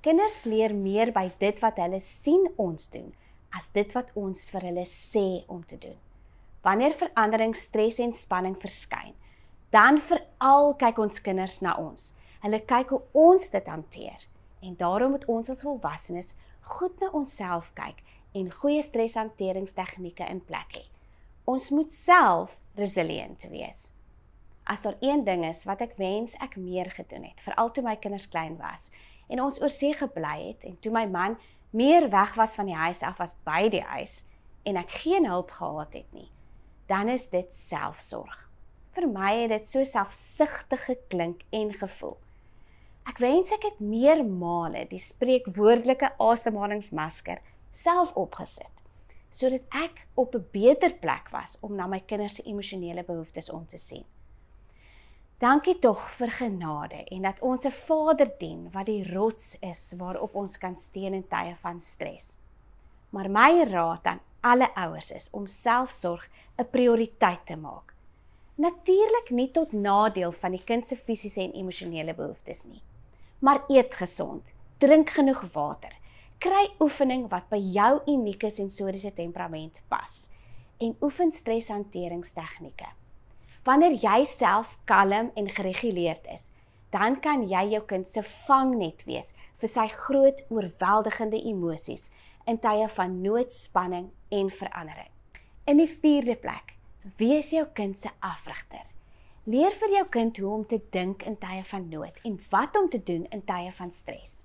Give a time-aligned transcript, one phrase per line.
[0.00, 3.10] Kinders leer meer by dit wat hulle sien ons doen
[3.52, 5.98] as dit wat ons vir hulle sê om te doen.
[6.64, 9.12] Wanneer verandering, stres en spanning verskyn,
[9.74, 12.14] dan veral kyk ons kinders na ons.
[12.40, 14.24] Hulle kyk hoe ons dit hanteer
[14.64, 16.32] en daarom moet ons as volwassenes
[16.72, 18.00] goed na onsself kyk
[18.32, 20.84] en goeie streshanteringstegnieke in plek hê.
[21.44, 23.90] Ons moet self resilient wees.
[24.64, 27.98] As daar een ding is wat ek wens ek meer gedoen het, veral toe my
[28.00, 28.88] kinders klein was,
[29.30, 31.38] en ons oor see gebly het en toe my man
[31.70, 34.20] meer weg was van die huis af as by die huis
[34.66, 36.28] en ek geen hulp gehad het nie,
[36.90, 38.36] dan is dit selfsorg.
[38.92, 42.18] Vir my het dit so selfsugtig geklink en gevoel.
[43.08, 47.40] Ek wens ek het meer male die spreekwoordelike asemhalingsmasker
[47.72, 48.68] self opgesit
[49.30, 53.66] sodat ek op 'n beter plek was om na my kinders se emosionele behoeftes om
[53.66, 54.04] te sien.
[55.40, 60.34] Dankie tog vir genade en dat ons 'n Vader dien wat die rots is waarop
[60.34, 62.36] ons kan steun in tye van stres.
[63.10, 67.94] Maar my raad aan alle ouers is om selfsorg 'n prioriteit te maak.
[68.54, 72.82] Natuurlik nie tot nadeel van die kind se fisiese en emosionele behoeftes nie.
[73.38, 75.92] Maar eet gesond, drink genoeg water,
[76.38, 80.28] kry oefening wat by jou unieke sensoriese temperament pas
[80.78, 82.99] en oefen streshanteringstegnieke.
[83.64, 86.46] Wanneer jy self kalm en gereguleerd is,
[86.90, 92.08] dan kan jy jou kind se vangnet wees vir sy groot oorweldigende emosies
[92.48, 95.12] in tye van noodspanning en verandering.
[95.68, 96.74] In die vierde plek,
[97.20, 98.86] wees jou kind se afrigter.
[99.44, 102.88] Leer vir jou kind hoe om te dink in tye van nood en wat om
[102.88, 104.42] te doen in tye van stres.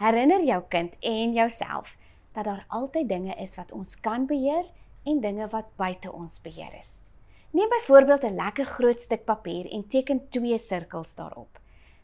[0.00, 1.96] Herinner jou kind en jouself
[2.36, 4.68] dat daar altyd dinge is wat ons kan beheer
[5.04, 7.00] en dinge wat buite ons beheer is.
[7.50, 11.58] Neem byvoorbeeld 'n lekker groot stuk papier en teken twee sirkels daarop.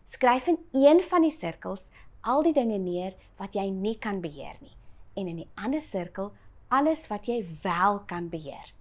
[0.04, 4.56] Skryf in een van die sirkels al die dinge neer wat jy nie kan beheer
[4.60, 4.76] nie
[5.14, 6.32] en in die ander sirkel
[6.68, 8.72] alles wat jy wel kan beheer.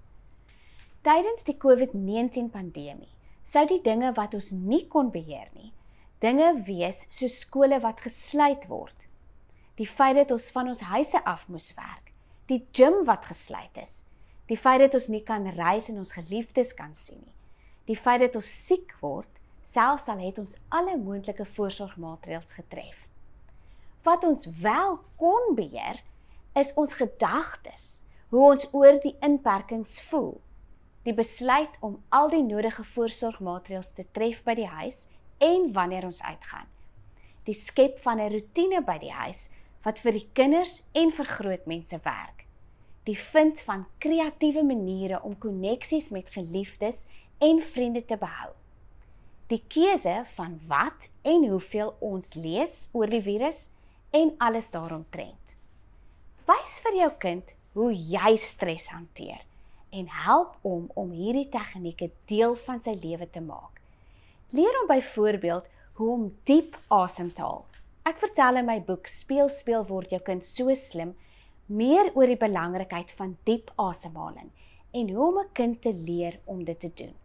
[1.01, 3.13] Tydens die COVID-19 pandemie
[3.43, 5.71] sou die dinge wat ons nie kon beheer nie,
[6.19, 9.07] dinge wees soos skole wat gesluit word.
[9.77, 12.11] Die feit dat ons van ons huise af moes werk,
[12.47, 14.03] die gim wat gesluit is,
[14.45, 17.33] Die feit dat ons nie kan reis en ons geliefdes kan sien nie.
[17.89, 19.29] Die feit dat ons siek word,
[19.65, 23.07] selfs al het ons alle moontlike voorsorgmaatreëls getref.
[24.05, 26.03] Wat ons wel kon beheer,
[26.53, 30.37] is ons gedagtes, hoe ons oor die inperkings voel.
[31.05, 35.05] Die besluit om al die nodige voorsorgmaatreëls te tref by die huis
[35.41, 36.69] en wanneer ons uitgaan.
[37.49, 39.49] Die skep van 'n rotine by die huis
[39.83, 42.44] wat vir die kinders en vir groot mense werk
[43.05, 47.05] die vind van kreatiewe maniere om koneksies met geliefdes
[47.37, 48.51] en vriende te behou.
[49.51, 53.67] Die keuse van wat en hoeveel ons lees oor die virus
[54.15, 55.53] en alles daaromtrent.
[56.49, 59.43] Wys vir jou kind hoe jy stres hanteer
[59.95, 63.79] en help hom om hierdie tegnieke deel van sy lewe te maak.
[64.55, 67.63] Leer hom byvoorbeeld hoe om diep asem te haal.
[68.05, 71.13] Ek vertel in my boek Speel speel word jou kind so slim
[71.65, 74.51] meer oor die belangrikheid van diep asemhaling
[74.91, 77.15] en hoe om 'n kind te leer om dit te doen.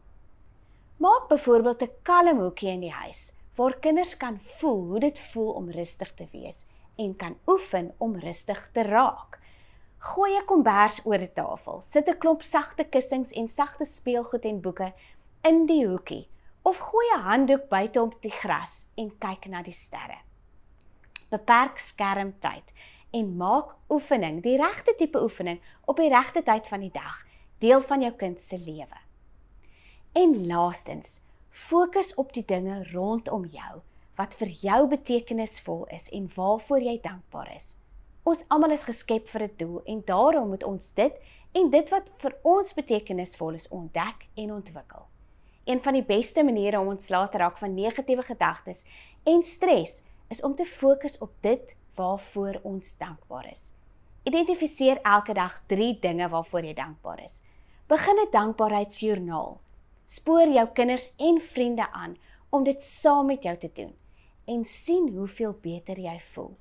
[0.96, 5.52] Maak byvoorbeeld 'n kalm hoekie in die huis waar kinders kan voel hoe dit voel
[5.52, 9.38] om rustig te wees en kan oefen om rustig te raak.
[9.98, 14.60] Gooi 'n kombers oor die tafel, sit 'n klomp sagte kussings en sagte speelgoed en
[14.60, 14.92] boeke
[15.42, 16.28] in die hoekie
[16.62, 20.18] of gooi 'n handdoek buite op die gras en kyk na die sterre.
[21.30, 22.72] Beperk skermtyd
[23.10, 27.25] en maak oefening, die regte tipe oefening op die regte tyd van die dag,
[27.59, 29.00] deel van jou kind se lewe.
[30.12, 31.20] En laastens,
[31.50, 33.82] fokus op die dinge rondom jou
[34.19, 37.76] wat vir jou betekenisvol is en waarvoor jy dankbaar is.
[38.28, 41.15] Ons almal is geskep vir 'n doel en daarom moet ons dit
[41.53, 45.06] en dit wat vir ons betekenisvol is ontdek en ontwikkel.
[45.65, 48.84] Een van die beste maniere om ontslae te raak van negatiewe gedagtes
[49.25, 53.72] en stres is om te fokus op dit waarvoor ons dankbaar is.
[54.22, 57.40] Identifiseer elke dag 3 dinge waarvoor jy dankbaar is.
[57.87, 59.60] Begin 'n dankbaarheidsjoernaal.
[60.06, 62.16] Spoor jou kinders en vriende aan
[62.50, 63.94] om dit saam met jou te doen
[64.44, 66.56] en sien hoeveel beter jy voel.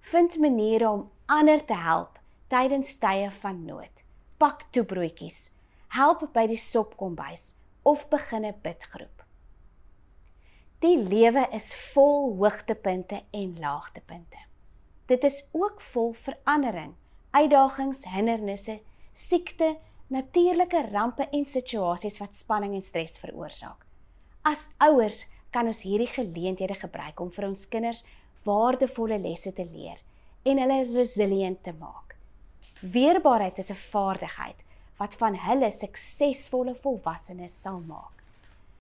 [0.00, 2.18] Vind maniere om ander te help
[2.48, 4.02] tydens tye van nood.
[4.38, 5.50] Pak toebroodjies.
[5.88, 9.15] Help by die sopkombuis of begin 'n bidgroep.
[10.86, 14.38] Die lewe is vol hoogtepunte en laagtepunte.
[15.10, 16.92] Dit is ook vol verandering,
[17.34, 18.76] uitdagings, hindernisse,
[19.14, 19.72] siekte,
[20.14, 23.82] natuurlike rampe en situasies wat spanning en stres veroorsaak.
[24.46, 28.04] As ouers kan ons hierdie geleenthede gebruik om vir ons kinders
[28.46, 29.98] waardevolle lesse te leer
[30.46, 32.14] en hulle resilient te maak.
[32.82, 34.62] Weerbaarheid is 'n vaardigheid
[35.00, 38.15] wat van hulle suksesvolle volwassenes sal maak.